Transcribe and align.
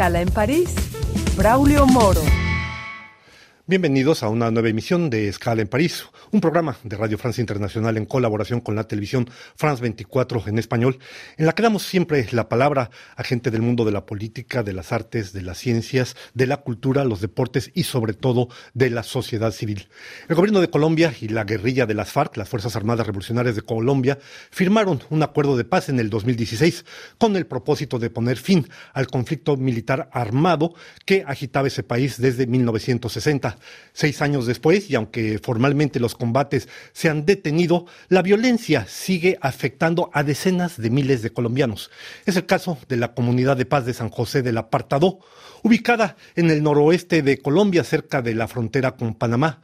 escala 0.00 0.22
en 0.22 0.30
París, 0.30 0.74
Braulio 1.36 1.84
Moro. 1.84 2.39
Bienvenidos 3.70 4.24
a 4.24 4.28
una 4.28 4.50
nueva 4.50 4.68
emisión 4.68 5.10
de 5.10 5.28
Escala 5.28 5.62
en 5.62 5.68
París, 5.68 6.04
un 6.32 6.40
programa 6.40 6.76
de 6.82 6.96
Radio 6.96 7.18
Francia 7.18 7.40
Internacional 7.40 7.96
en 7.96 8.04
colaboración 8.04 8.58
con 8.58 8.74
la 8.74 8.88
televisión 8.88 9.30
France 9.54 9.80
24 9.80 10.42
en 10.48 10.58
español, 10.58 10.98
en 11.36 11.46
la 11.46 11.52
que 11.52 11.62
damos 11.62 11.84
siempre 11.84 12.26
la 12.32 12.48
palabra 12.48 12.90
a 13.14 13.22
gente 13.22 13.52
del 13.52 13.62
mundo 13.62 13.84
de 13.84 13.92
la 13.92 14.06
política, 14.06 14.64
de 14.64 14.72
las 14.72 14.90
artes, 14.90 15.32
de 15.32 15.42
las 15.42 15.58
ciencias, 15.58 16.16
de 16.34 16.48
la 16.48 16.56
cultura, 16.56 17.04
los 17.04 17.20
deportes 17.20 17.70
y 17.72 17.84
sobre 17.84 18.12
todo 18.12 18.48
de 18.74 18.90
la 18.90 19.04
sociedad 19.04 19.52
civil. 19.52 19.86
El 20.28 20.34
gobierno 20.34 20.60
de 20.60 20.68
Colombia 20.68 21.14
y 21.20 21.28
la 21.28 21.44
guerrilla 21.44 21.86
de 21.86 21.94
las 21.94 22.10
FARC, 22.10 22.38
las 22.38 22.48
Fuerzas 22.48 22.74
Armadas 22.74 23.06
Revolucionarias 23.06 23.54
de 23.54 23.62
Colombia, 23.62 24.18
firmaron 24.50 25.00
un 25.10 25.22
acuerdo 25.22 25.56
de 25.56 25.62
paz 25.62 25.88
en 25.88 26.00
el 26.00 26.10
2016 26.10 26.84
con 27.18 27.36
el 27.36 27.46
propósito 27.46 28.00
de 28.00 28.10
poner 28.10 28.36
fin 28.36 28.66
al 28.94 29.06
conflicto 29.06 29.56
militar 29.56 30.10
armado 30.12 30.74
que 31.06 31.22
agitaba 31.24 31.68
ese 31.68 31.84
país 31.84 32.20
desde 32.20 32.48
1960. 32.48 33.59
Seis 33.92 34.22
años 34.22 34.46
después, 34.46 34.90
y 34.90 34.94
aunque 34.94 35.38
formalmente 35.38 36.00
los 36.00 36.14
combates 36.14 36.68
se 36.92 37.08
han 37.08 37.26
detenido, 37.26 37.86
la 38.08 38.22
violencia 38.22 38.86
sigue 38.88 39.38
afectando 39.40 40.10
a 40.12 40.22
decenas 40.22 40.80
de 40.80 40.90
miles 40.90 41.22
de 41.22 41.30
colombianos. 41.30 41.90
Es 42.26 42.36
el 42.36 42.46
caso 42.46 42.78
de 42.88 42.96
la 42.96 43.14
comunidad 43.14 43.56
de 43.56 43.66
paz 43.66 43.86
de 43.86 43.94
San 43.94 44.10
José 44.10 44.42
del 44.42 44.58
Apartado, 44.58 45.20
ubicada 45.62 46.16
en 46.36 46.50
el 46.50 46.62
noroeste 46.62 47.22
de 47.22 47.38
Colombia, 47.38 47.84
cerca 47.84 48.22
de 48.22 48.34
la 48.34 48.48
frontera 48.48 48.96
con 48.96 49.14
Panamá 49.14 49.60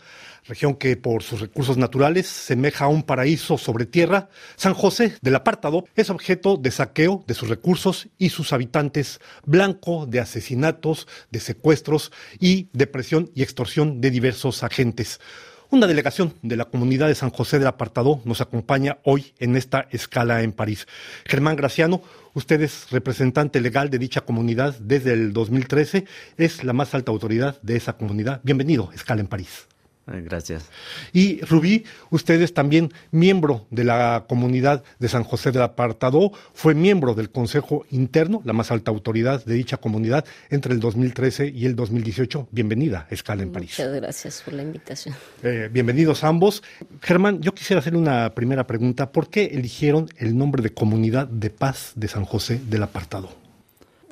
región 0.49 0.75
que 0.75 0.97
por 0.97 1.23
sus 1.23 1.41
recursos 1.41 1.77
naturales 1.77 2.27
semeja 2.27 2.87
a 2.87 2.89
un 2.89 3.03
paraíso 3.03 3.59
sobre 3.59 3.87
tierra, 3.87 4.29
San 4.57 4.75
José 4.75 5.17
del 5.21 5.35
Apartado 5.35 5.85
es 5.95 6.11
objeto 6.11 6.57
de 6.57 6.71
saqueo 6.71 7.25
de 7.27 7.35
sus 7.35 7.49
recursos 7.49 8.09
y 8.19 8.31
sus 8.31 8.53
habitantes, 8.53 9.21
blanco 9.45 10.07
de 10.07 10.21
asesinatos, 10.21 11.09
de 11.31 11.41
secuestros 11.41 12.13
y 12.39 12.69
de 12.73 12.87
presión 12.87 13.31
y 13.35 13.43
extorsión 13.43 14.01
de 14.01 14.11
diversos 14.11 14.63
agentes. 14.63 15.21
Una 15.69 15.89
delegación 15.89 16.35
de 16.43 16.57
la 16.57 16.67
comunidad 16.67 17.09
de 17.09 17.17
San 17.17 17.31
José 17.31 17.59
del 17.59 17.67
Apartado 17.67 18.21
nos 18.25 18.41
acompaña 18.41 18.99
hoy 19.03 19.35
en 19.41 19.57
esta 19.57 19.89
escala 19.91 20.43
en 20.43 20.53
París. 20.53 20.87
Germán 21.25 21.57
Graciano, 21.57 22.03
usted 22.35 22.63
es 22.63 22.89
representante 22.93 23.61
legal 23.61 23.91
de 23.91 23.99
dicha 23.99 24.21
comunidad 24.21 24.79
desde 24.79 25.13
el 25.13 25.33
2013, 25.33 26.05
es 26.39 26.63
la 26.63 26.73
más 26.73 26.95
alta 26.95 27.11
autoridad 27.11 27.61
de 27.63 27.77
esa 27.77 27.95
comunidad. 27.95 28.41
Bienvenido, 28.45 28.91
escala 28.95 29.21
en 29.21 29.27
París. 29.27 29.67
Gracias. 30.07 30.67
Y 31.13 31.41
Rubí, 31.41 31.85
usted 32.11 32.41
es 32.41 32.55
también 32.55 32.93
miembro 33.11 33.67
de 33.71 33.83
la 33.83 34.27
comunidad 34.29 34.85
de 35.01 35.09
San 35.09 35.25
José 35.25 35.51
del 35.51 35.63
Apartado, 35.63 36.31
fue 36.55 36.75
miembro 36.75 37.15
del 37.15 37.31
Consejo 37.31 37.85
Interno, 37.91 38.41
la 38.45 38.53
más 38.53 38.71
alta 38.71 38.93
autoridad 38.93 39.45
de 39.45 39.55
dicha 39.55 39.79
comunidad, 39.79 40.25
entre 40.49 40.75
el 40.75 40.81
2013 40.81 41.49
y 41.49 41.67
el 41.67 41.75
2018. 41.75 42.49
Bienvenida, 42.53 43.09
Escala 43.11 43.43
en 43.43 43.51
París. 43.51 43.75
Muchas 43.79 43.95
gracias 43.95 44.43
por 44.43 44.55
la 44.55 44.63
invitación. 44.63 45.15
Eh, 45.43 45.69
bienvenidos 45.73 46.23
ambos. 46.23 46.63
Germán, 47.03 47.41
yo 47.41 47.53
quisiera 47.53 47.81
hacer 47.81 47.97
una 47.97 48.33
primera 48.33 48.65
pregunta. 48.65 49.11
¿Por 49.11 49.29
qué 49.29 49.47
eligieron 49.47 50.09
el 50.19 50.39
nombre 50.39 50.63
de 50.63 50.71
Comunidad 50.73 51.27
de 51.27 51.51
Paz 51.51 51.93
de 51.97 52.07
San 52.07 52.25
José 52.25 52.61
del 52.69 52.85
Apartado? 52.85 53.29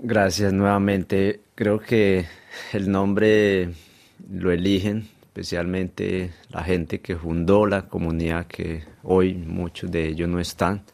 Gracias 0.03 0.53
nuevamente. 0.53 1.41
Creo 1.55 1.79
que 1.79 2.27
el 2.73 2.91
nombre 2.91 3.71
lo 4.29 4.51
eligen 4.51 5.14
especialmente 5.35 6.31
la 6.51 6.63
gente 6.63 7.01
que 7.01 7.17
fundó 7.17 7.67
la 7.67 7.89
comunidad, 7.89 8.47
que 8.47 8.85
hoy 9.03 9.35
muchos 9.35 9.91
de 9.91 10.07
ellos 10.07 10.29
no 10.29 10.39
están, 10.39 10.85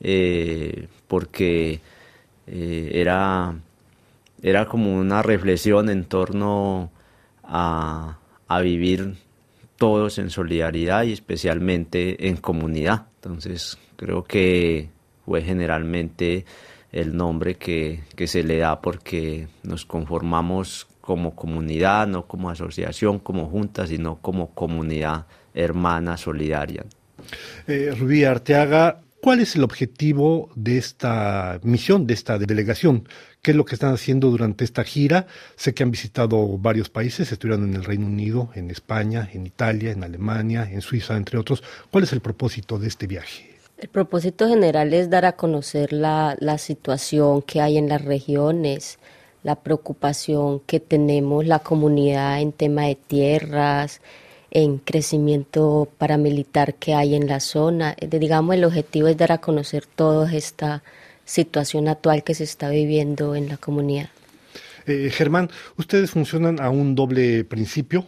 eh, 0.00 0.88
porque 1.06 1.82
eh, 2.46 2.90
era, 2.94 3.54
era 4.40 4.64
como 4.64 4.96
una 4.96 5.20
reflexión 5.20 5.90
en 5.90 6.06
torno 6.06 6.90
a, 7.44 8.18
a 8.48 8.60
vivir 8.62 9.16
todos 9.76 10.16
en 10.16 10.30
solidaridad 10.30 11.02
y 11.02 11.12
especialmente 11.12 12.28
en 12.28 12.38
comunidad. 12.38 13.08
Entonces 13.16 13.76
creo 13.96 14.24
que 14.24 14.88
fue 15.26 15.42
generalmente 15.42 16.46
el 16.92 17.14
nombre 17.14 17.56
que, 17.56 18.04
que 18.14 18.26
se 18.26 18.42
le 18.42 18.56
da 18.56 18.80
porque 18.80 19.48
nos 19.64 19.84
conformamos 19.84 20.86
como 21.06 21.36
comunidad, 21.36 22.08
no 22.08 22.26
como 22.26 22.50
asociación, 22.50 23.20
como 23.20 23.48
junta, 23.48 23.86
sino 23.86 24.16
como 24.20 24.50
comunidad 24.50 25.26
hermana 25.54 26.16
solidaria. 26.16 26.84
Eh, 27.68 27.94
Rubí 27.96 28.24
Arteaga, 28.24 29.02
¿cuál 29.22 29.38
es 29.38 29.54
el 29.54 29.62
objetivo 29.62 30.50
de 30.56 30.78
esta 30.78 31.60
misión, 31.62 32.08
de 32.08 32.14
esta 32.14 32.38
delegación? 32.38 33.08
¿Qué 33.40 33.52
es 33.52 33.56
lo 33.56 33.64
que 33.64 33.76
están 33.76 33.94
haciendo 33.94 34.30
durante 34.30 34.64
esta 34.64 34.82
gira? 34.82 35.28
Sé 35.54 35.74
que 35.74 35.84
han 35.84 35.92
visitado 35.92 36.58
varios 36.58 36.88
países, 36.88 37.30
estuvieron 37.30 37.68
en 37.68 37.76
el 37.76 37.84
Reino 37.84 38.06
Unido, 38.06 38.50
en 38.56 38.72
España, 38.72 39.30
en 39.32 39.46
Italia, 39.46 39.92
en 39.92 40.02
Alemania, 40.02 40.68
en 40.68 40.80
Suiza, 40.80 41.16
entre 41.16 41.38
otros. 41.38 41.62
¿Cuál 41.92 42.02
es 42.02 42.12
el 42.12 42.20
propósito 42.20 42.80
de 42.80 42.88
este 42.88 43.06
viaje? 43.06 43.54
El 43.78 43.88
propósito 43.90 44.48
general 44.48 44.92
es 44.92 45.08
dar 45.08 45.24
a 45.24 45.36
conocer 45.36 45.92
la, 45.92 46.36
la 46.40 46.58
situación 46.58 47.42
que 47.42 47.60
hay 47.60 47.78
en 47.78 47.88
las 47.88 48.04
regiones, 48.04 48.98
la 49.46 49.54
preocupación 49.54 50.58
que 50.66 50.80
tenemos 50.80 51.46
la 51.46 51.60
comunidad 51.60 52.40
en 52.40 52.50
tema 52.50 52.86
de 52.86 52.96
tierras, 52.96 54.00
en 54.50 54.78
crecimiento 54.78 55.88
paramilitar 55.98 56.74
que 56.74 56.94
hay 56.94 57.14
en 57.14 57.28
la 57.28 57.38
zona. 57.38 57.94
Eh, 57.96 58.08
digamos, 58.08 58.56
el 58.56 58.64
objetivo 58.64 59.06
es 59.06 59.16
dar 59.16 59.30
a 59.30 59.38
conocer 59.38 59.86
toda 59.86 60.32
esta 60.32 60.82
situación 61.24 61.86
actual 61.86 62.24
que 62.24 62.34
se 62.34 62.42
está 62.42 62.70
viviendo 62.70 63.36
en 63.36 63.48
la 63.48 63.56
comunidad. 63.56 64.08
Eh, 64.84 65.10
Germán, 65.12 65.48
ustedes 65.76 66.10
funcionan 66.10 66.60
a 66.60 66.68
un 66.68 66.96
doble 66.96 67.44
principio, 67.44 68.04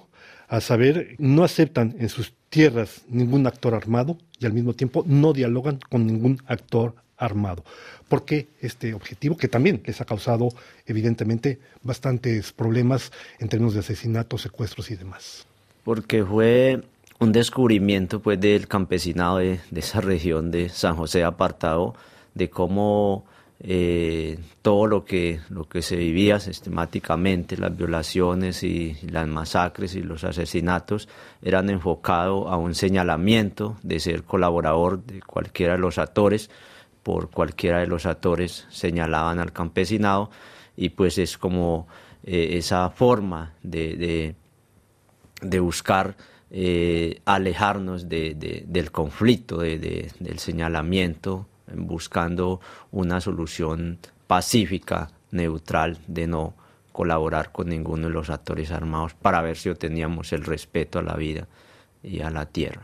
a 0.48 0.60
saber, 0.60 1.14
no 1.18 1.44
aceptan 1.44 1.94
en 2.00 2.08
sus 2.08 2.34
tierras 2.48 3.02
ningún 3.06 3.46
actor 3.46 3.76
armado 3.76 4.18
y 4.40 4.46
al 4.46 4.54
mismo 4.54 4.74
tiempo 4.74 5.04
no 5.06 5.32
dialogan 5.32 5.78
con 5.88 6.04
ningún 6.04 6.42
actor 6.48 6.96
armado. 7.18 7.64
¿Por 8.08 8.24
qué 8.24 8.48
este 8.60 8.94
objetivo? 8.94 9.36
Que 9.36 9.48
también 9.48 9.82
les 9.84 10.00
ha 10.00 10.04
causado, 10.04 10.48
evidentemente, 10.86 11.58
bastantes 11.82 12.52
problemas 12.52 13.12
en 13.38 13.48
términos 13.48 13.74
de 13.74 13.80
asesinatos, 13.80 14.42
secuestros 14.42 14.90
y 14.90 14.96
demás. 14.96 15.46
Porque 15.84 16.24
fue 16.24 16.80
un 17.18 17.32
descubrimiento 17.32 18.20
pues, 18.20 18.40
del 18.40 18.68
campesinado 18.68 19.38
de, 19.38 19.60
esa 19.74 20.00
región 20.00 20.50
de 20.50 20.68
San 20.68 20.96
José 20.96 21.24
Apartado, 21.24 21.94
de 22.34 22.48
cómo 22.48 23.24
eh, 23.60 24.38
todo 24.62 24.86
lo 24.86 25.04
que, 25.04 25.40
lo 25.48 25.68
que 25.68 25.82
se 25.82 25.96
vivía 25.96 26.38
sistemáticamente, 26.38 27.56
las 27.56 27.76
violaciones 27.76 28.62
y 28.62 28.96
las 29.10 29.26
masacres 29.26 29.96
y 29.96 30.02
los 30.02 30.22
asesinatos, 30.22 31.08
eran 31.42 31.68
enfocados 31.70 32.46
a 32.48 32.56
un 32.56 32.74
señalamiento 32.74 33.76
de 33.82 33.98
ser 33.98 34.22
colaborador 34.22 35.02
de 35.04 35.20
cualquiera 35.20 35.72
de 35.72 35.80
los 35.80 35.98
actores, 35.98 36.50
por 37.02 37.30
cualquiera 37.30 37.78
de 37.80 37.86
los 37.86 38.06
actores 38.06 38.66
señalaban 38.70 39.38
al 39.38 39.52
campesinado 39.52 40.30
y 40.76 40.90
pues 40.90 41.18
es 41.18 41.38
como 41.38 41.86
eh, 42.22 42.58
esa 42.58 42.90
forma 42.90 43.54
de, 43.62 44.34
de, 45.40 45.60
buscar 45.60 46.16
eh, 46.50 47.20
alejarnos 47.24 48.08
de, 48.08 48.64
del 48.66 48.90
conflicto, 48.90 49.58
del 49.58 50.38
señalamiento, 50.38 51.46
buscando 51.74 52.60
una 52.90 53.20
solución 53.20 53.98
pacífica, 54.26 55.10
neutral, 55.30 55.98
de 56.06 56.26
no 56.26 56.54
colaborar 56.92 57.52
con 57.52 57.68
ninguno 57.68 58.08
de 58.08 58.12
los 58.12 58.30
actores 58.30 58.70
armados 58.70 59.14
para 59.14 59.40
ver 59.40 59.56
si 59.56 59.68
obteníamos 59.68 60.32
el 60.32 60.44
respeto 60.44 60.98
a 60.98 61.02
la 61.02 61.14
vida 61.14 61.46
y 62.02 62.20
a 62.20 62.30
la 62.30 62.46
tierra. 62.46 62.82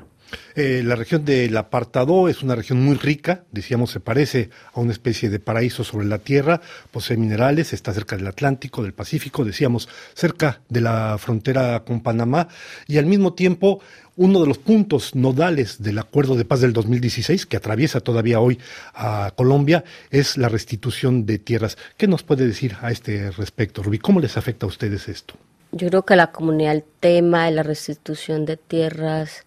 Eh, 0.57 0.83
la 0.85 0.95
región 0.95 1.25
del 1.25 1.57
Apartado 1.57 2.29
es 2.29 2.43
una 2.43 2.55
región 2.55 2.81
muy 2.81 2.97
rica, 2.97 3.45
decíamos, 3.51 3.91
se 3.91 4.01
parece 4.01 4.51
a 4.73 4.81
una 4.81 4.93
especie 4.93 5.29
de 5.31 5.41
paraíso 5.41 5.85
sobre 5.85 6.07
la 6.07 6.19
tierra, 6.19 6.61
posee 6.91 7.17
minerales, 7.17 7.73
está 7.73 7.93
cerca 7.93 8.17
del 8.17 8.27
Atlántico, 8.27 8.83
del 8.83 8.95
Pacífico, 8.95 9.45
decíamos, 9.45 9.89
cerca 10.15 10.61
de 10.69 10.81
la 10.81 11.17
frontera 11.19 11.85
con 11.85 12.03
Panamá, 12.03 12.49
y 12.87 12.99
al 12.99 13.07
mismo 13.07 13.35
tiempo 13.35 13.81
uno 14.17 14.41
de 14.41 14.47
los 14.47 14.59
puntos 14.59 15.17
nodales 15.17 15.83
del 15.83 15.99
acuerdo 15.99 16.37
de 16.37 16.45
paz 16.45 16.61
del 16.61 16.73
2016, 16.73 17.47
que 17.47 17.57
atraviesa 17.57 18.01
todavía 18.01 18.39
hoy 18.39 18.61
a 18.95 19.33
Colombia, 19.35 19.85
es 20.11 20.37
la 20.37 20.49
restitución 20.49 21.27
de 21.27 21.39
tierras. 21.39 21.77
¿Qué 21.97 22.07
nos 22.07 22.23
puede 22.23 22.47
decir 22.47 22.77
a 22.81 22.93
este 22.93 23.33
respecto, 23.33 23.83
Rubí? 23.83 23.99
¿Cómo 23.99 24.21
les 24.21 24.37
afecta 24.37 24.67
a 24.67 24.69
ustedes 24.69 25.09
esto? 25.09 25.35
Yo 25.73 25.89
creo 25.89 26.05
que 26.05 26.15
la 26.15 26.31
comunidad 26.31 26.75
el 26.75 26.85
tema 27.01 27.47
de 27.47 27.51
la 27.51 27.65
restitución 27.65 28.45
de 28.45 28.57
tierras 28.57 29.45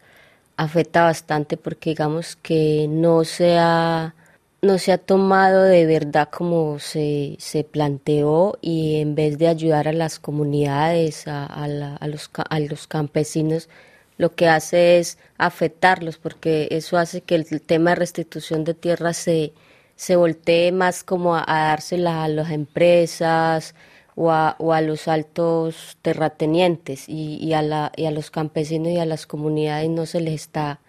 afecta 0.57 1.03
bastante 1.03 1.57
porque 1.57 1.91
digamos 1.91 2.35
que 2.35 2.87
no 2.89 3.23
se 3.23 3.57
ha, 3.57 4.15
no 4.61 4.77
se 4.79 4.91
ha 4.91 4.97
tomado 4.97 5.63
de 5.63 5.85
verdad 5.85 6.29
como 6.29 6.79
se, 6.79 7.35
se 7.39 7.63
planteó 7.63 8.57
y 8.61 8.99
en 9.01 9.15
vez 9.15 9.37
de 9.37 9.47
ayudar 9.47 9.87
a 9.87 9.93
las 9.93 10.19
comunidades, 10.19 11.27
a, 11.27 11.45
a, 11.45 12.07
los, 12.07 12.29
a 12.49 12.59
los 12.59 12.87
campesinos, 12.87 13.69
lo 14.17 14.35
que 14.35 14.47
hace 14.49 14.99
es 14.99 15.19
afectarlos 15.37 16.17
porque 16.17 16.67
eso 16.71 16.97
hace 16.97 17.21
que 17.21 17.35
el 17.35 17.61
tema 17.61 17.91
de 17.91 17.97
restitución 17.97 18.63
de 18.63 18.73
tierra 18.73 19.13
se, 19.13 19.53
se 19.95 20.15
voltee 20.15 20.71
más 20.71 21.03
como 21.03 21.35
a, 21.35 21.45
dársela 21.47 22.23
a 22.23 22.27
las 22.27 22.51
empresas 22.51 23.75
o 24.19 24.31
a, 24.31 24.81
los 24.81 25.07
altos 25.07 25.97
terratenientes 26.01 27.07
y, 27.07 27.53
a 27.53 27.61
la, 27.61 27.91
y 27.95 28.05
a 28.05 28.11
los 28.11 28.31
campesinos 28.31 28.89
y 28.89 28.97
a 28.97 29.05
las 29.05 29.27
comunidades 29.27 29.89
no 29.89 30.07
se 30.07 30.21
les 30.21 30.33
está, 30.33 30.79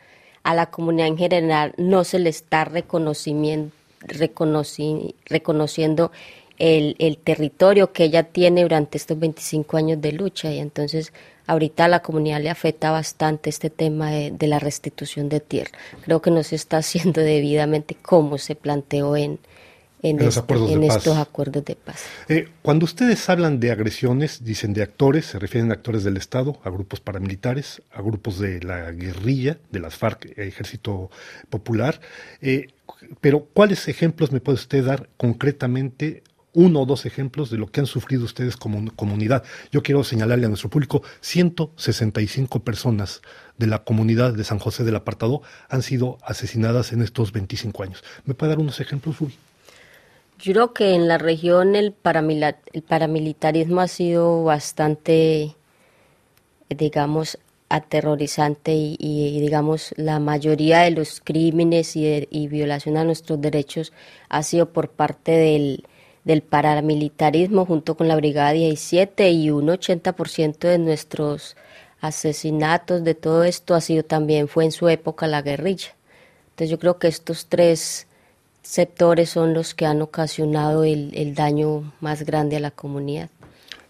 a 0.42 0.54
la 0.54 0.70
comunidad 0.70 1.08
en 1.08 1.18
general 1.18 1.74
no 1.76 2.04
se 2.04 2.18
le 2.18 2.30
está 2.30 2.64
reconocimiento, 2.64 3.76
reconociendo 5.26 6.10
el, 6.58 6.96
el, 6.98 7.18
territorio 7.18 7.92
que 7.92 8.04
ella 8.04 8.22
tiene 8.22 8.62
durante 8.62 8.96
estos 8.96 9.18
25 9.18 9.76
años 9.76 10.00
de 10.00 10.12
lucha 10.12 10.50
y 10.50 10.58
entonces 10.58 11.12
ahorita 11.48 11.86
a 11.86 11.88
la 11.88 12.00
comunidad 12.00 12.40
le 12.40 12.50
afecta 12.50 12.90
bastante 12.90 13.50
este 13.50 13.68
tema 13.68 14.10
de, 14.10 14.46
la 14.46 14.58
restitución 14.58 15.28
de 15.28 15.40
tierra. 15.40 15.72
Creo 16.02 16.22
que 16.22 16.30
no 16.30 16.42
se 16.44 16.54
está 16.54 16.76
haciendo 16.78 17.20
debidamente 17.20 17.94
como 17.94 18.38
se 18.38 18.54
planteó 18.54 19.16
en, 19.16 19.38
en, 20.02 20.20
este, 20.20 20.28
estos 20.28 21.16
acuerdos 21.16 21.64
de 21.64 21.76
paz. 21.76 22.04
Eh, 22.28 22.48
cuando 22.62 22.84
ustedes 22.84 23.28
hablan 23.28 23.60
de 23.60 23.70
agresiones, 23.70 24.44
dicen 24.44 24.72
de 24.72 24.82
actores, 24.82 25.26
se 25.26 25.38
refieren 25.38 25.70
a 25.70 25.74
actores 25.74 26.04
del 26.04 26.16
Estado, 26.16 26.58
a 26.64 26.70
grupos 26.70 27.00
paramilitares, 27.00 27.82
a 27.92 28.02
grupos 28.02 28.38
de 28.38 28.60
la 28.60 28.92
guerrilla, 28.92 29.58
de 29.70 29.80
las 29.80 29.96
FARC, 29.96 30.38
Ejército 30.38 31.10
Popular. 31.50 32.00
Eh, 32.40 32.68
pero, 33.20 33.46
¿cuáles 33.52 33.88
ejemplos 33.88 34.32
me 34.32 34.40
puede 34.40 34.56
usted 34.56 34.84
dar 34.84 35.08
concretamente 35.16 36.22
uno 36.54 36.80
o 36.80 36.86
dos 36.86 37.06
ejemplos 37.06 37.50
de 37.50 37.58
lo 37.58 37.66
que 37.68 37.80
han 37.80 37.86
sufrido 37.86 38.24
ustedes 38.24 38.56
como 38.56 38.90
comunidad. 38.96 39.44
Yo 39.70 39.82
quiero 39.82 40.02
señalarle 40.02 40.46
a 40.46 40.48
nuestro 40.48 40.70
público, 40.70 41.02
165 41.20 42.64
personas 42.64 43.20
de 43.58 43.66
la 43.66 43.84
comunidad 43.84 44.32
de 44.32 44.44
San 44.44 44.58
José 44.58 44.82
del 44.82 44.96
Apartado 44.96 45.42
han 45.68 45.82
sido 45.82 46.18
asesinadas 46.22 46.92
en 46.92 47.02
estos 47.02 47.32
25 47.32 47.82
años. 47.82 48.02
¿Me 48.24 48.34
puede 48.34 48.50
dar 48.50 48.58
unos 48.58 48.80
ejemplos, 48.80 49.20
Ubi? 49.20 49.36
Yo 50.38 50.52
creo 50.52 50.72
que 50.72 50.94
en 50.94 51.08
la 51.08 51.18
región 51.18 51.74
el, 51.74 51.96
el 52.72 52.82
paramilitarismo 52.82 53.80
ha 53.80 53.88
sido 53.88 54.44
bastante, 54.44 55.56
digamos, 56.68 57.38
aterrorizante 57.68 58.72
y, 58.74 59.40
digamos 59.40 59.94
la 59.96 60.20
mayoría 60.20 60.80
de 60.80 60.92
los 60.92 61.20
crímenes 61.20 61.96
y, 61.96 62.28
y 62.30 62.48
violación 62.48 62.96
a 62.96 63.04
nuestros 63.04 63.40
derechos 63.40 63.92
ha 64.28 64.42
sido 64.42 64.72
por 64.72 64.90
parte 64.90 65.32
del, 65.32 65.84
del 66.24 66.42
paramilitarismo 66.42 67.66
junto 67.66 67.96
con 67.96 68.06
la 68.08 68.16
Brigada 68.16 68.52
17 68.52 69.30
y 69.30 69.50
un 69.50 69.66
80% 69.66 70.68
de 70.68 70.78
nuestros 70.78 71.56
asesinatos 72.00 73.02
de 73.02 73.14
todo 73.14 73.42
esto 73.44 73.74
ha 73.74 73.80
sido 73.80 74.04
también 74.04 74.46
fue 74.46 74.64
en 74.64 74.72
su 74.72 74.88
época 74.88 75.26
la 75.26 75.42
guerrilla. 75.42 75.96
Entonces 76.50 76.70
yo 76.70 76.78
creo 76.78 76.98
que 76.98 77.08
estos 77.08 77.46
tres 77.48 78.07
sectores 78.68 79.30
son 79.30 79.54
los 79.54 79.74
que 79.74 79.86
han 79.86 80.02
ocasionado 80.02 80.84
el, 80.84 81.34
daño 81.34 81.90
más 82.00 82.24
grande 82.24 82.56
a 82.56 82.60
la 82.60 82.70
comunidad. 82.70 83.30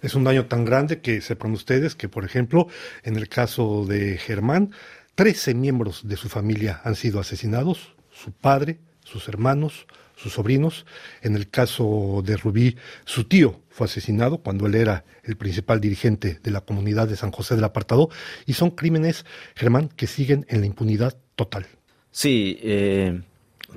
Es 0.02 0.14
un 0.14 0.22
daño 0.22 0.46
tan 0.46 0.64
grande 0.64 1.00
que 1.00 1.20
sepan 1.20 1.50
ustedes 1.52 1.96
que, 1.96 2.08
por 2.08 2.24
ejemplo, 2.24 2.68
en 3.02 3.16
el 3.16 3.28
caso 3.28 3.84
de 3.86 4.16
Germán, 4.18 4.70
13 5.16 5.54
miembros 5.54 6.06
de 6.06 6.16
su 6.16 6.28
familia 6.28 6.80
han 6.84 6.94
sido 6.94 7.18
asesinados, 7.18 7.96
su 8.12 8.30
padre, 8.30 8.78
sus 9.02 9.26
hermanos, 9.26 9.88
sus 10.14 10.34
sobrinos. 10.34 10.86
En 11.22 11.34
el 11.34 11.50
caso 11.50 12.22
de 12.24 12.36
Rubí, 12.36 12.76
su 13.04 13.24
tío 13.24 13.60
fue 13.70 13.86
asesinado 13.86 14.38
cuando 14.38 14.66
él 14.66 14.76
era 14.76 15.04
el 15.24 15.36
principal 15.36 15.80
dirigente 15.80 16.38
de 16.40 16.50
la 16.52 16.60
comunidad 16.60 17.08
de 17.08 17.16
San 17.16 17.32
José 17.32 17.56
del 17.56 17.64
Apartado. 17.64 18.10
Y 18.46 18.52
son 18.52 18.70
crímenes, 18.70 19.26
Germán, 19.56 19.88
que 19.88 20.06
siguen 20.06 20.46
en 20.48 20.60
la 20.60 20.66
impunidad 20.66 21.16
total. 21.34 21.66
Sí, 22.12 22.60
eh, 22.62 23.20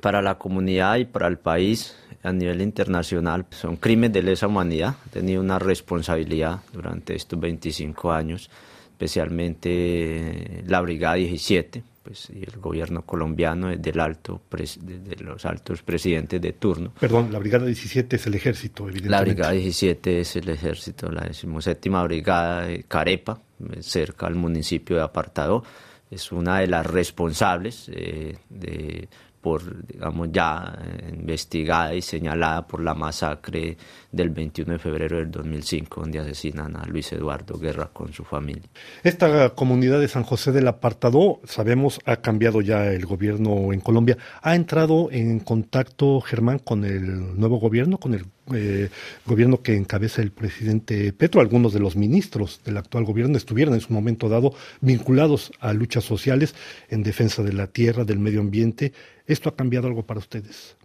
para 0.00 0.22
la 0.22 0.36
comunidad 0.36 0.96
y 0.96 1.04
para 1.04 1.28
el 1.28 1.38
país 1.38 1.96
a 2.22 2.32
nivel 2.32 2.62
internacional 2.62 3.46
son 3.50 3.76
crímenes 3.76 4.12
de 4.12 4.22
lesa 4.22 4.46
humanidad. 4.46 4.96
Ha 5.06 5.10
tenido 5.10 5.40
una 5.40 5.58
responsabilidad 5.58 6.60
durante 6.72 7.14
estos 7.14 7.38
25 7.38 8.12
años, 8.12 8.48
especialmente 8.92 10.62
la 10.66 10.80
Brigada 10.80 11.16
17, 11.16 11.82
pues, 12.02 12.30
y 12.30 12.42
el 12.42 12.58
gobierno 12.60 13.02
colombiano 13.02 13.76
del 13.76 14.00
alto 14.00 14.40
de, 14.50 15.16
los 15.20 15.44
altos 15.44 15.82
presidentes 15.82 16.40
de 16.40 16.52
turno. 16.52 16.92
Perdón, 16.98 17.32
la 17.32 17.38
Brigada 17.38 17.66
17 17.66 18.16
es 18.16 18.26
el 18.26 18.34
ejército, 18.34 18.84
evidentemente. 18.84 19.10
La 19.10 19.22
Brigada 19.22 19.52
17 19.52 20.20
es 20.20 20.36
el 20.36 20.48
ejército, 20.48 21.10
la 21.10 21.24
17 21.24 21.90
Brigada 21.90 22.66
de 22.66 22.84
Carepa, 22.84 23.40
cerca 23.80 24.26
al 24.26 24.34
municipio 24.34 24.96
de 24.96 25.02
Apartado, 25.02 25.64
es 26.10 26.30
una 26.30 26.58
de 26.60 26.66
las 26.66 26.84
responsables 26.84 27.88
eh, 27.92 28.36
de 28.50 29.08
por, 29.42 29.86
digamos, 29.86 30.28
ya 30.32 30.78
investigada 31.12 31.94
y 31.94 32.00
señalada 32.00 32.66
por 32.66 32.80
la 32.82 32.94
masacre 32.94 33.76
del 34.10 34.30
21 34.30 34.74
de 34.74 34.78
febrero 34.78 35.18
del 35.18 35.30
2005, 35.30 36.00
donde 36.00 36.20
asesinan 36.20 36.76
a 36.76 36.86
Luis 36.86 37.12
Eduardo 37.12 37.58
Guerra 37.58 37.90
con 37.92 38.12
su 38.12 38.24
familia. 38.24 38.62
Esta 39.02 39.50
comunidad 39.50 40.00
de 40.00 40.08
San 40.08 40.22
José 40.22 40.52
del 40.52 40.68
Apartado, 40.68 41.40
sabemos, 41.44 42.00
ha 42.04 42.16
cambiado 42.16 42.60
ya 42.60 42.86
el 42.86 43.04
gobierno 43.04 43.72
en 43.72 43.80
Colombia. 43.80 44.16
¿Ha 44.42 44.54
entrado 44.54 45.08
en 45.10 45.40
contacto, 45.40 46.20
Germán, 46.20 46.60
con 46.60 46.84
el 46.84 47.38
nuevo 47.38 47.58
gobierno, 47.58 47.98
con 47.98 48.14
el 48.14 48.24
eh, 48.52 48.90
gobierno 49.24 49.62
que 49.62 49.76
encabeza 49.76 50.20
el 50.20 50.32
presidente 50.32 51.12
Petro, 51.12 51.40
algunos 51.40 51.72
de 51.72 51.80
los 51.80 51.94
ministros 51.94 52.60
del 52.64 52.76
actual 52.76 53.04
gobierno 53.04 53.36
estuvieron 53.36 53.74
en 53.74 53.80
su 53.80 53.92
momento 53.92 54.28
dado 54.28 54.54
vinculados 54.80 55.52
a 55.60 55.72
luchas 55.72 56.04
sociales 56.04 56.54
en 56.88 57.02
defensa 57.02 57.42
de 57.42 57.52
la 57.52 57.68
tierra, 57.68 58.04
del 58.04 58.18
medio 58.18 58.40
ambiente. 58.40 58.92
¿Esto 59.26 59.48
ha 59.48 59.56
cambiado 59.56 59.86
algo 59.86 60.04
para 60.04 60.18
ustedes? 60.18 60.76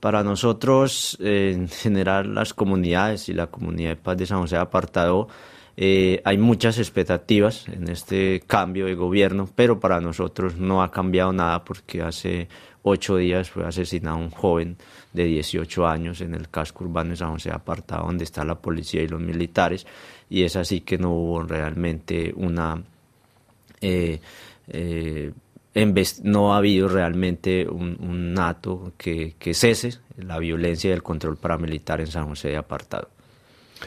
Para 0.00 0.22
nosotros, 0.22 1.18
eh, 1.20 1.52
en 1.54 1.68
general, 1.68 2.34
las 2.34 2.54
comunidades 2.54 3.28
y 3.28 3.34
la 3.34 3.48
comunidad 3.48 3.90
de 3.90 3.96
paz 3.96 4.16
de 4.16 4.26
San 4.26 4.40
José 4.40 4.56
Apartado, 4.56 5.28
eh, 5.76 6.20
hay 6.24 6.36
muchas 6.36 6.78
expectativas 6.78 7.66
en 7.68 7.88
este 7.88 8.40
cambio 8.46 8.86
de 8.86 8.94
gobierno, 8.94 9.48
pero 9.54 9.80
para 9.80 10.00
nosotros 10.00 10.56
no 10.56 10.82
ha 10.82 10.90
cambiado 10.90 11.32
nada 11.32 11.64
porque 11.64 12.02
hace 12.02 12.48
ocho 12.82 13.16
días 13.16 13.50
fue 13.50 13.66
asesinado 13.66 14.16
un 14.16 14.30
joven 14.30 14.76
de 15.12 15.24
18 15.24 15.86
años 15.86 16.20
en 16.20 16.34
el 16.34 16.48
casco 16.48 16.84
urbano 16.84 17.10
de 17.10 17.16
San 17.16 17.32
José 17.32 17.50
Apartado, 17.50 18.06
donde 18.06 18.24
está 18.24 18.44
la 18.44 18.56
policía 18.56 19.02
y 19.02 19.08
los 19.08 19.20
militares, 19.20 19.86
y 20.28 20.42
es 20.44 20.56
así 20.56 20.80
que 20.80 20.98
no 20.98 21.10
hubo 21.12 21.42
realmente 21.42 22.32
una... 22.36 22.82
Eh, 23.80 24.20
eh, 24.68 25.32
no 26.24 26.52
ha 26.52 26.58
habido 26.58 26.88
realmente 26.88 27.66
un, 27.68 27.96
un 28.00 28.34
nato 28.34 28.92
que, 28.98 29.36
que, 29.38 29.54
cese 29.54 29.98
la 30.16 30.38
violencia 30.38 30.90
y 30.90 30.92
el 30.92 31.02
control 31.02 31.36
paramilitar 31.36 32.00
en 32.00 32.08
San 32.08 32.28
José 32.28 32.48
de 32.48 32.56
Apartado. 32.56 33.08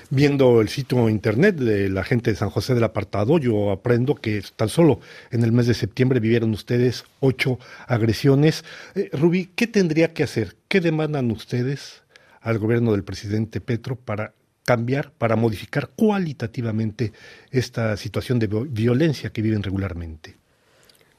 Viendo 0.09 0.61
el 0.61 0.69
sitio 0.69 1.09
internet 1.09 1.55
de 1.55 1.89
la 1.89 2.03
gente 2.03 2.31
de 2.31 2.37
San 2.37 2.49
José 2.49 2.73
del 2.73 2.83
Apartado, 2.83 3.37
yo 3.37 3.71
aprendo 3.71 4.15
que 4.15 4.43
tan 4.55 4.69
solo 4.69 4.99
en 5.31 5.43
el 5.43 5.51
mes 5.51 5.67
de 5.67 5.73
septiembre 5.73 6.19
vivieron 6.19 6.51
ustedes 6.51 7.05
ocho 7.19 7.59
agresiones. 7.87 8.63
Eh, 8.95 9.09
Rubí, 9.13 9.49
¿qué 9.55 9.67
tendría 9.67 10.13
que 10.13 10.23
hacer? 10.23 10.55
¿Qué 10.67 10.81
demandan 10.81 11.31
ustedes 11.31 12.03
al 12.41 12.57
gobierno 12.57 12.91
del 12.91 13.03
presidente 13.03 13.61
Petro 13.61 13.95
para 13.95 14.33
cambiar, 14.65 15.11
para 15.11 15.35
modificar 15.35 15.89
cualitativamente 15.95 17.13
esta 17.51 17.97
situación 17.97 18.39
de 18.39 18.47
violencia 18.47 19.31
que 19.31 19.41
viven 19.41 19.63
regularmente? 19.63 20.42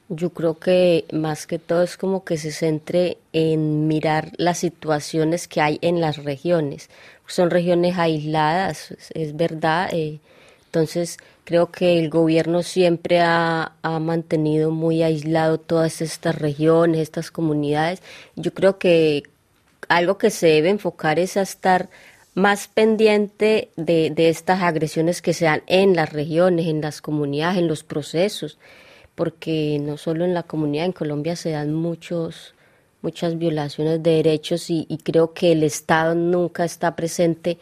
Yo 0.07 0.29
creo 0.29 0.59
que 0.59 1.05
más 1.11 1.47
que 1.47 1.57
todo 1.57 1.81
es 1.81 1.97
como 1.97 2.23
que 2.23 2.37
se 2.37 2.51
centre 2.51 3.17
en 3.33 3.87
mirar 3.87 4.31
las 4.37 4.59
situaciones 4.59 5.47
que 5.47 5.61
hay 5.61 5.79
en 5.81 5.99
las 5.99 6.23
regiones. 6.23 6.89
Son 7.25 7.49
regiones 7.49 7.97
aisladas, 7.97 8.95
es 9.15 9.35
verdad. 9.35 9.89
Eh, 9.91 10.19
entonces 10.67 11.17
creo 11.43 11.71
que 11.71 11.97
el 11.97 12.11
gobierno 12.11 12.61
siempre 12.61 13.19
ha, 13.21 13.71
ha, 13.81 13.99
mantenido 13.99 14.69
muy 14.69 15.01
aislado 15.01 15.57
todas 15.59 16.01
estas 16.01 16.35
regiones, 16.35 17.01
estas 17.01 17.31
comunidades. 17.31 18.03
Yo 18.35 18.53
creo 18.53 18.77
que 18.77 19.23
algo 19.87 20.19
que 20.19 20.29
se 20.29 20.47
debe 20.47 20.69
enfocar 20.69 21.17
es 21.17 21.35
a 21.35 21.41
estar 21.41 21.89
más 22.35 22.67
pendiente 22.67 23.69
de, 23.75 24.11
de 24.11 24.29
estas 24.29 24.61
agresiones 24.61 25.23
que 25.23 25.33
se 25.33 25.45
dan 25.45 25.63
en 25.65 25.95
las 25.95 26.13
regiones, 26.13 26.67
en 26.67 26.81
las 26.81 27.01
comunidades, 27.01 27.57
en 27.57 27.67
los 27.67 27.83
procesos 27.83 28.59
porque 29.15 29.79
no 29.81 29.97
solo 29.97 30.25
en 30.25 30.33
la 30.33 30.43
comunidad, 30.43 30.85
en 30.85 30.91
Colombia 30.91 31.35
se 31.35 31.51
dan 31.51 31.73
muchos, 31.73 32.53
muchas 33.01 33.37
violaciones 33.37 34.03
de 34.03 34.11
derechos 34.11 34.69
y, 34.69 34.85
creo 35.03 35.33
que 35.33 35.53
el 35.53 35.63
Estado 35.63 36.15
nunca 36.15 36.65
está 36.65 36.95
presente 36.95 37.57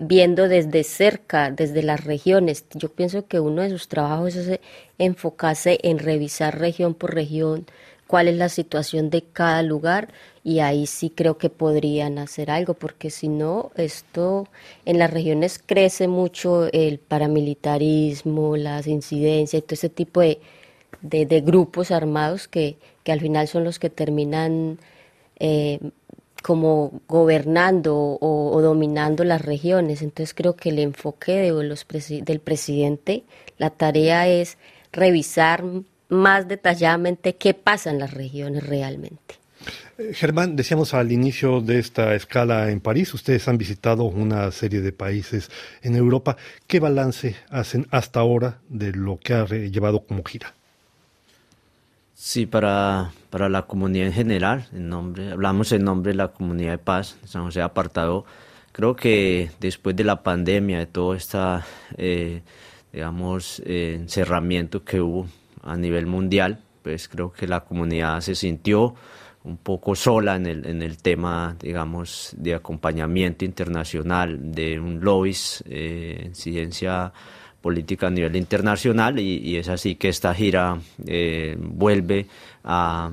viendo 0.00 0.48
desde 0.48 0.84
cerca, 0.84 1.50
desde 1.50 1.82
las 1.82 2.02
regiones. 2.04 2.64
Yo 2.72 2.88
pienso 2.88 3.26
que 3.26 3.40
uno 3.40 3.60
de 3.60 3.68
sus 3.68 3.88
trabajos 3.88 4.34
es 4.34 4.58
enfocarse 4.96 5.78
en 5.82 5.98
revisar 5.98 6.58
región 6.58 6.94
por 6.94 7.14
región 7.14 7.66
cuál 8.06 8.28
es 8.28 8.36
la 8.36 8.48
situación 8.48 9.10
de 9.10 9.22
cada 9.22 9.62
lugar 9.62 10.08
y 10.44 10.60
ahí 10.60 10.86
sí 10.86 11.10
creo 11.10 11.38
que 11.38 11.50
podrían 11.50 12.18
hacer 12.18 12.50
algo, 12.50 12.74
porque 12.74 13.10
si 13.10 13.28
no, 13.28 13.72
esto 13.76 14.48
en 14.84 14.98
las 14.98 15.10
regiones 15.10 15.60
crece 15.64 16.06
mucho 16.08 16.68
el 16.72 16.98
paramilitarismo, 16.98 18.56
las 18.56 18.86
incidencias 18.86 19.64
todo 19.64 19.74
ese 19.74 19.88
tipo 19.88 20.20
de, 20.20 20.38
de, 21.02 21.40
grupos 21.40 21.90
armados 21.90 22.48
que, 22.48 22.76
que, 23.04 23.12
al 23.12 23.20
final 23.20 23.48
son 23.48 23.64
los 23.64 23.78
que 23.78 23.90
terminan 23.90 24.78
eh, 25.38 25.80
como 26.42 27.00
gobernando 27.08 28.18
o, 28.20 28.60
dominando 28.62 29.24
las 29.24 29.42
regiones. 29.42 30.00
Entonces 30.00 30.32
creo 30.32 30.54
que 30.54 30.68
el 30.68 30.78
enfoque 30.78 31.32
de 31.32 31.50
los 31.64 31.86
del 32.22 32.40
presidente, 32.40 33.24
la 33.58 33.70
tarea 33.70 34.28
es 34.28 34.56
revisar 34.92 35.64
más 36.08 36.46
detalladamente 36.46 37.34
qué 37.34 37.52
pasa 37.52 37.90
en 37.90 37.98
las 37.98 38.14
regiones 38.14 38.64
realmente. 38.64 39.34
Eh, 39.98 40.12
Germán, 40.14 40.54
decíamos 40.54 40.94
al 40.94 41.10
inicio 41.10 41.60
de 41.60 41.80
esta 41.80 42.14
escala 42.14 42.70
en 42.70 42.80
París, 42.80 43.12
ustedes 43.12 43.48
han 43.48 43.58
visitado 43.58 44.04
una 44.04 44.50
serie 44.52 44.80
de 44.82 44.92
países 44.92 45.50
en 45.82 45.96
Europa. 45.96 46.36
¿Qué 46.68 46.78
balance 46.78 47.34
hacen 47.50 47.88
hasta 47.90 48.20
ahora 48.20 48.60
de 48.68 48.92
lo 48.92 49.18
que 49.18 49.34
ha 49.34 49.46
llevado 49.46 50.06
como 50.06 50.22
gira? 50.22 50.55
Sí, 52.18 52.46
para, 52.46 53.12
para 53.28 53.50
la 53.50 53.66
comunidad 53.66 54.06
en 54.06 54.12
general, 54.14 54.66
en 54.72 54.88
nombre, 54.88 55.32
hablamos 55.32 55.70
en 55.72 55.84
nombre 55.84 56.12
de 56.12 56.16
la 56.16 56.28
comunidad 56.28 56.70
de 56.70 56.78
paz 56.78 57.18
de 57.20 57.28
San 57.28 57.44
José 57.44 57.60
Apartado. 57.60 58.24
Creo 58.72 58.96
que 58.96 59.50
después 59.60 59.94
de 59.94 60.04
la 60.04 60.22
pandemia, 60.22 60.78
de 60.78 60.86
todo 60.86 61.14
este, 61.14 62.42
digamos, 62.90 63.60
eh, 63.66 63.98
encerramiento 64.00 64.82
que 64.82 65.02
hubo 65.02 65.26
a 65.62 65.76
nivel 65.76 66.06
mundial, 66.06 66.58
pues 66.82 67.06
creo 67.06 67.30
que 67.30 67.46
la 67.46 67.60
comunidad 67.60 68.18
se 68.22 68.34
sintió 68.34 68.94
un 69.44 69.58
poco 69.58 69.94
sola 69.94 70.36
en 70.36 70.46
el, 70.46 70.66
en 70.66 70.80
el 70.80 70.96
tema, 70.96 71.54
digamos, 71.60 72.34
de 72.38 72.54
acompañamiento 72.54 73.44
internacional 73.44 74.52
de 74.52 74.80
un 74.80 75.04
lobbies, 75.04 75.62
eh, 75.68 76.30
ciencia 76.32 77.12
política 77.60 78.06
a 78.06 78.10
nivel 78.10 78.36
internacional 78.36 79.18
y, 79.18 79.56
es 79.56 79.68
así 79.68 79.96
que 79.96 80.08
esta 80.08 80.34
gira 80.34 80.78
eh, 81.06 81.56
vuelve 81.58 82.26
a, 82.64 83.10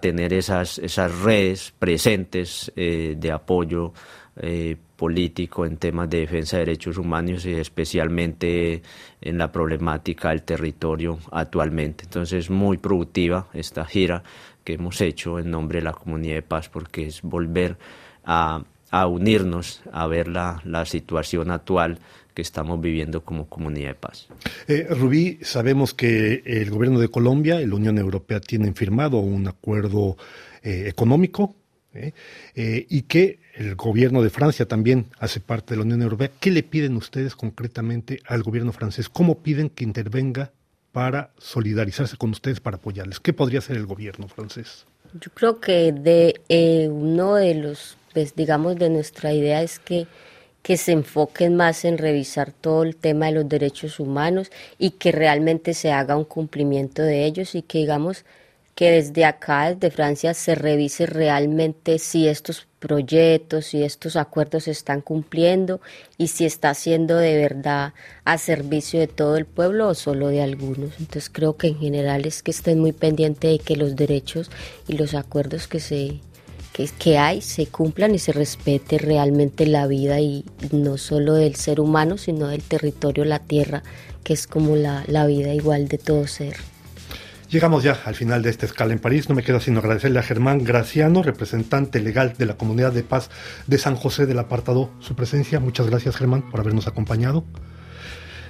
tener 0.00 0.34
esas, 0.34 0.78
esas 0.78 1.20
redes 1.20 1.72
presentes 1.78 2.70
eh, 2.76 3.14
de 3.16 3.32
apoyo 3.32 3.94
eh, 4.36 4.76
político 4.96 5.64
en 5.64 5.78
temas 5.78 6.08
de 6.10 6.20
defensa 6.20 6.58
de 6.58 6.66
derechos 6.66 6.98
humanos 6.98 7.46
y 7.46 7.54
especialmente 7.54 8.82
en 9.20 9.38
la 9.38 9.50
problemática 9.50 10.28
del 10.28 10.42
territorio 10.42 11.18
actualmente. 11.32 12.04
Entonces, 12.04 12.50
muy 12.50 12.76
productiva 12.76 13.48
esta 13.54 13.86
gira 13.86 14.22
que 14.62 14.74
hemos 14.74 15.00
hecho 15.00 15.38
en 15.38 15.50
nombre 15.50 15.78
de 15.78 15.84
la 15.84 15.92
comunidad 15.92 16.34
de 16.34 16.42
paz 16.42 16.68
porque 16.68 17.06
es 17.06 17.22
volver 17.22 17.78
a, 18.24 18.62
unirnos, 19.06 19.82
a 19.90 20.06
ver 20.06 20.28
la, 20.28 20.60
la 20.64 20.84
situación 20.84 21.50
actual 21.50 21.98
que 22.40 22.42
estamos 22.42 22.80
viviendo 22.80 23.22
como 23.22 23.50
comunidad 23.50 23.88
de 23.88 23.94
paz. 23.96 24.26
Eh, 24.66 24.86
Rubí, 24.88 25.38
sabemos 25.42 25.92
que 25.92 26.42
el 26.46 26.70
gobierno 26.70 26.98
de 26.98 27.08
Colombia 27.08 27.60
y 27.60 27.66
la 27.66 27.74
Unión 27.74 27.98
Europea 27.98 28.40
tienen 28.40 28.74
firmado 28.74 29.18
un 29.18 29.46
acuerdo 29.46 30.16
eh, 30.62 30.84
económico 30.86 31.54
eh, 31.92 32.12
y 32.88 33.02
que 33.02 33.40
el 33.56 33.74
gobierno 33.74 34.22
de 34.22 34.30
Francia 34.30 34.66
también 34.66 35.06
hace 35.18 35.40
parte 35.40 35.74
de 35.74 35.78
la 35.78 35.82
Unión 35.82 36.00
Europea. 36.00 36.30
¿Qué 36.40 36.50
le 36.50 36.62
piden 36.62 36.96
ustedes 36.96 37.36
concretamente 37.36 38.20
al 38.26 38.42
gobierno 38.42 38.72
francés? 38.72 39.10
¿Cómo 39.10 39.42
piden 39.42 39.68
que 39.68 39.84
intervenga 39.84 40.50
para 40.92 41.32
solidarizarse 41.36 42.16
con 42.16 42.30
ustedes, 42.30 42.58
para 42.60 42.78
apoyarles? 42.78 43.20
¿Qué 43.20 43.34
podría 43.34 43.58
hacer 43.58 43.76
el 43.76 43.84
gobierno 43.84 44.28
francés? 44.28 44.86
Yo 45.12 45.30
creo 45.34 45.60
que 45.60 45.92
de 45.92 46.88
uno 46.88 47.34
de 47.34 47.54
los, 47.56 47.98
pues, 48.14 48.34
digamos, 48.34 48.76
de 48.76 48.88
nuestra 48.88 49.34
idea 49.34 49.60
es 49.62 49.78
que 49.78 50.06
que 50.62 50.76
se 50.76 50.92
enfoquen 50.92 51.56
más 51.56 51.84
en 51.84 51.98
revisar 51.98 52.52
todo 52.52 52.82
el 52.82 52.96
tema 52.96 53.26
de 53.26 53.32
los 53.32 53.48
derechos 53.48 54.00
humanos 54.00 54.50
y 54.78 54.90
que 54.90 55.12
realmente 55.12 55.74
se 55.74 55.92
haga 55.92 56.16
un 56.16 56.24
cumplimiento 56.24 57.02
de 57.02 57.24
ellos 57.24 57.54
y 57.54 57.62
que 57.62 57.78
digamos 57.78 58.24
que 58.74 58.90
desde 58.90 59.24
acá, 59.24 59.74
desde 59.74 59.90
Francia, 59.90 60.32
se 60.32 60.54
revise 60.54 61.06
realmente 61.06 61.98
si 61.98 62.28
estos 62.28 62.66
proyectos, 62.78 63.74
y 63.74 63.84
estos 63.84 64.16
acuerdos 64.16 64.64
se 64.64 64.70
están 64.70 65.02
cumpliendo 65.02 65.80
y 66.16 66.28
si 66.28 66.46
está 66.46 66.72
siendo 66.74 67.18
de 67.18 67.36
verdad 67.36 67.92
a 68.24 68.38
servicio 68.38 68.98
de 68.98 69.06
todo 69.06 69.36
el 69.36 69.44
pueblo 69.44 69.88
o 69.88 69.94
solo 69.94 70.28
de 70.28 70.42
algunos. 70.42 70.98
Entonces 70.98 71.28
creo 71.30 71.56
que 71.56 71.68
en 71.68 71.78
general 71.78 72.24
es 72.26 72.42
que 72.42 72.50
estén 72.50 72.80
muy 72.80 72.92
pendientes 72.92 73.50
de 73.50 73.58
que 73.58 73.76
los 73.76 73.96
derechos 73.96 74.50
y 74.88 74.94
los 74.94 75.14
acuerdos 75.14 75.68
que 75.68 75.78
se 75.78 76.20
que, 76.88 77.18
hay 77.18 77.40
se 77.42 77.66
cumplan 77.66 78.14
y 78.14 78.18
se 78.18 78.32
respete 78.32 78.98
realmente 78.98 79.66
la 79.66 79.86
vida 79.86 80.20
y 80.20 80.44
no 80.72 80.96
solo 80.98 81.34
del 81.34 81.56
ser 81.56 81.80
humano, 81.80 82.18
sino 82.18 82.48
del 82.48 82.62
territorio, 82.62 83.24
la 83.24 83.38
tierra, 83.38 83.82
que 84.24 84.32
es 84.32 84.46
como 84.46 84.76
la, 84.76 85.04
la 85.06 85.26
vida 85.26 85.54
igual 85.54 85.88
de 85.88 85.98
todo 85.98 86.26
ser. 86.26 86.56
Llegamos 87.50 87.82
ya 87.82 87.98
al 88.04 88.14
final 88.14 88.42
de 88.42 88.50
esta 88.50 88.64
escala 88.64 88.92
en 88.92 89.00
París. 89.00 89.28
No 89.28 89.34
me 89.34 89.42
queda 89.42 89.58
sino 89.58 89.80
agradecerle 89.80 90.20
a 90.20 90.22
Germán 90.22 90.62
Graciano, 90.62 91.20
representante 91.22 91.98
legal 91.98 92.34
de 92.38 92.46
la 92.46 92.54
Comunidad 92.54 92.92
de 92.92 93.02
Paz 93.02 93.28
de 93.66 93.76
San 93.76 93.96
José 93.96 94.26
del 94.26 94.38
Apartado, 94.38 94.90
su 95.00 95.16
presencia. 95.16 95.58
Muchas 95.58 95.88
gracias, 95.88 96.16
Germán, 96.16 96.48
por 96.48 96.60
habernos 96.60 96.86
acompañado. 96.86 97.44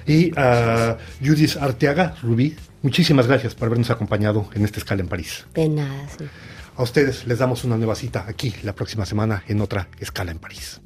Y 0.05 0.31
a 0.37 0.97
Judith 1.19 1.57
Arteaga, 1.59 2.15
Rubí, 2.21 2.55
muchísimas 2.83 3.25
gracias 3.25 3.55
por 3.55 3.67
habernos 3.67 3.89
acompañado 3.89 4.47
en 4.53 4.65
esta 4.65 4.79
escala 4.79 5.01
en 5.01 5.07
París. 5.07 5.45
De 5.55 5.67
nada, 5.67 6.07
sí. 6.15 6.25
A 6.77 6.83
ustedes 6.83 7.27
les 7.27 7.37
damos 7.37 7.63
una 7.63 7.77
nueva 7.77 7.95
cita 7.95 8.25
aquí 8.27 8.53
la 8.63 8.73
próxima 8.73 9.05
semana 9.05 9.43
en 9.47 9.61
otra 9.61 9.89
escala 9.99 10.31
en 10.31 10.39
París. 10.39 10.81